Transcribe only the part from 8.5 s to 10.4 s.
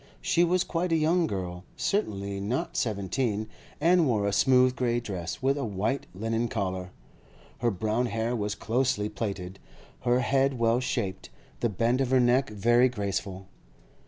closely plaited, her